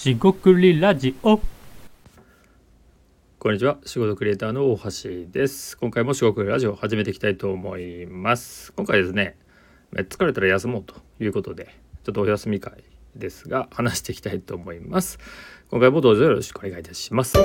[0.00, 1.38] しごくりラジオ。
[3.38, 3.76] こんにちは。
[3.84, 5.76] 仕事クリエイターの大橋です。
[5.76, 8.72] 今回も仕事ラジオ始めていきたいと思います。
[8.72, 9.36] 今回ですね
[9.92, 11.66] 疲れたら休もうということで
[12.04, 12.82] ちょっとお休み会
[13.14, 15.18] ですが話していきたいと思います。
[15.70, 17.36] 今回もどうぞよろしくお願いいたします。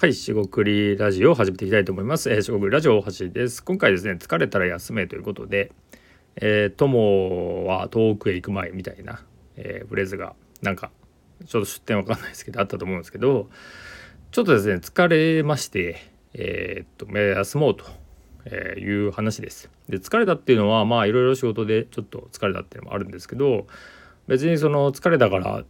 [0.00, 2.30] はい、しごくりラジオを始めていきたいと思います。
[2.30, 3.64] えー、しごくりラジオ大橋です。
[3.64, 5.72] 今回ですね、疲れたら休めということで、
[6.36, 9.24] えー、友は遠くへ行く前みたいな、
[9.56, 10.90] えー、フレーズがなんか
[11.46, 13.48] ちょっと出典わかんないですけどあったと思うんですけど
[14.30, 15.96] ちょっとですね疲れまして
[16.34, 17.84] えー、っと休もうと
[18.44, 19.70] えいう話です。
[19.88, 23.66] で疲れたっていうのはまあいろいろ仕事でちょっと疲れたっていうのもあるんですけど
[24.28, 25.64] 別にその疲れたから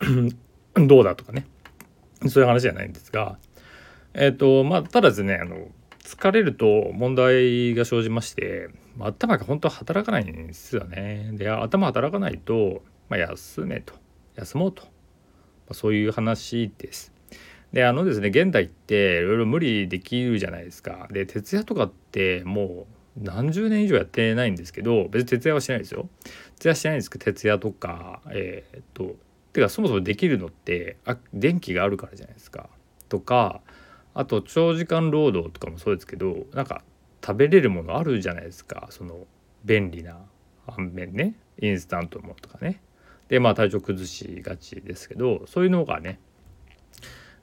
[0.74, 1.46] どうだとかね
[2.28, 3.38] そういう話じゃないんですが
[4.14, 5.68] えっ、とまあただですねあの
[6.08, 11.32] 疲れると問題が生じまして頭が本当は働かないんですよね。
[11.34, 13.92] で頭働かないと、まあ、休めと
[14.34, 14.88] 休もうと、ま
[15.72, 17.12] あ、そういう話です。
[17.74, 21.08] であのですね現代っていろいろ無理できるじゃないですか。
[21.10, 22.86] で徹夜とかっても
[23.20, 26.08] う何十年以上やってないんですけど別に徹夜はしてないですよ。
[26.58, 29.14] 徹夜してないんですけど徹夜とかえー、っと
[29.52, 32.70] てかそもそもできるのってあ電気があるからじゃないですか。
[33.10, 33.60] とか
[34.18, 36.82] あと長時間労働とかもそうですけどなんか
[37.24, 38.88] 食べれるものあるじゃないですか。
[38.90, 39.28] その
[39.64, 40.16] 便利な
[40.66, 41.36] 反面ね。
[41.60, 42.80] インスタントもとかね。
[43.28, 46.18] でまあ体調崩しがちですけどそういうのがね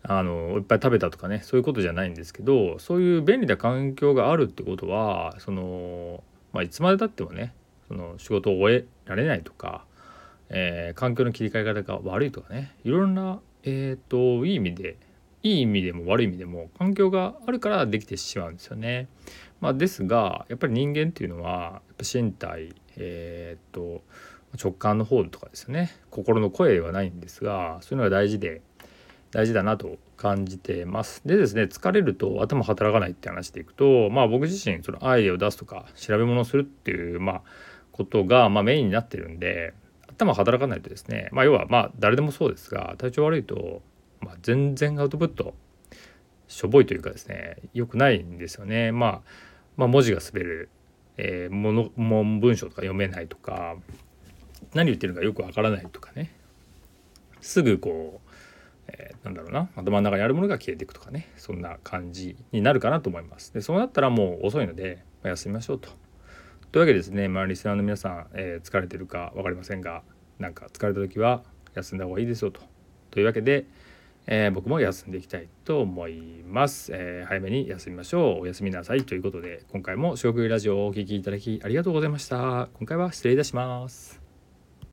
[0.03, 7.53] あのいっぱい食べたとかねそういうことじゃないんですけどそういう便利な環境があるってことはその、まあ、いつまでたってもね
[7.87, 9.85] その仕事を終えられないとか、
[10.49, 14.97] えー、環境の切り替え方が悪いとかねいろんな、えーといい意味で
[15.45, 19.07] いい意味でも悪い意味でも環境があるからできてしまうんですよね。
[19.61, 24.01] まあ、ですがやっぱり人間っていうのはやっぱ身体、えー、っと
[24.59, 28.61] 直感の方とかですよね心の声ではないんですがそういうのが大事で
[29.29, 31.21] 大事だなと感じてます。
[31.25, 37.41] でですね疲れると頭働かないって話でいくとまあ僕自身そのアイデアを出すとか調べ物をするっていうまあ
[37.91, 39.75] ことがまメインになってるんで
[40.07, 43.83] 頭働かないとですねまあ要はまあ誰でもそうですが体調悪いと
[44.25, 45.53] まあ、全然アウトプット
[46.47, 48.91] しょぼいというかですね良くないんですよね。
[48.91, 49.21] まあ、
[49.77, 50.69] まあ、文字が滑る、
[51.17, 53.75] えー、ものも文章とか読めないとか
[54.73, 56.31] 何言ってるかよくわからないとかね
[57.39, 58.31] すぐこう、
[58.87, 63.53] えー、なんだろうな頭の中にあるものが消えていくとかねそんな感じになるかなと思います。
[63.53, 65.89] でそうなったらもう遅いので、まあ、休みましょうと。
[66.71, 70.01] というわけでですね、まあ、リスナーの皆さん、えー、疲れてるか分かりませんが
[70.39, 71.43] なんか疲れた時は
[71.75, 72.61] 休んだ方がいいですよと。
[73.11, 73.65] というわけで、
[74.27, 78.41] えー、僕も休んでいきたいと思います、えー、早めに休みましょう。
[78.41, 82.69] おやすみなさいということで今回も「食ラジオ」をお聴きいただきありがとうございました。
[82.73, 84.24] 今回は失礼いたします。